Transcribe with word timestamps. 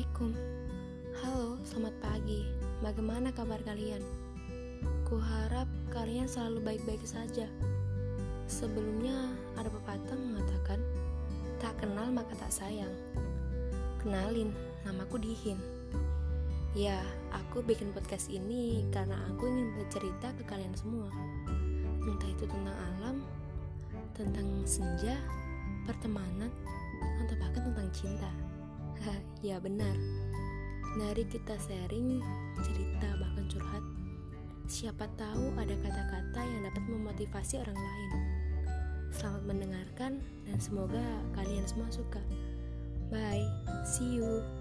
Assalamualaikum. 0.00 0.32
Halo, 1.20 1.60
selamat 1.60 1.94
pagi. 2.00 2.40
Bagaimana 2.80 3.28
kabar 3.36 3.60
kalian? 3.68 4.00
Kuharap 5.04 5.68
kalian 5.92 6.24
selalu 6.24 6.64
baik-baik 6.64 7.04
saja. 7.04 7.44
Sebelumnya 8.48 9.12
ada 9.60 9.68
pepatah 9.68 10.16
mengatakan 10.16 10.80
Tak 11.60 11.84
kenal 11.84 12.08
maka 12.16 12.32
tak 12.32 12.48
sayang. 12.48 12.88
Kenalin, 14.00 14.56
namaku 14.88 15.20
Dihin. 15.20 15.60
Ya, 16.72 17.04
aku 17.36 17.60
bikin 17.60 17.92
podcast 17.92 18.32
ini 18.32 18.88
karena 18.96 19.20
aku 19.28 19.52
ingin 19.52 19.68
bercerita 19.84 20.32
ke 20.32 20.48
kalian 20.48 20.72
semua. 20.80 21.12
Entah 22.08 22.30
itu 22.32 22.48
tentang 22.48 22.78
alam, 22.96 23.20
tentang 24.16 24.48
senja, 24.64 25.20
pertemanan, 25.84 26.48
atau 27.20 27.36
bahkan 27.36 27.68
tentang 27.68 27.92
cinta 27.92 28.32
ya 29.40 29.56
benar. 29.60 29.96
Mari 30.98 31.24
kita 31.30 31.54
sharing, 31.64 32.20
cerita, 32.60 33.08
bahkan 33.16 33.46
curhat. 33.48 33.84
Siapa 34.66 35.06
tahu 35.18 35.54
ada 35.58 35.74
kata-kata 35.82 36.40
yang 36.42 36.62
dapat 36.66 36.84
memotivasi 36.86 37.58
orang 37.62 37.78
lain. 37.78 38.10
Selamat 39.10 39.42
mendengarkan 39.46 40.12
dan 40.46 40.58
semoga 40.62 41.02
kalian 41.34 41.66
semua 41.66 41.90
suka. 41.90 42.22
Bye, 43.10 43.46
see 43.82 44.22
you. 44.22 44.59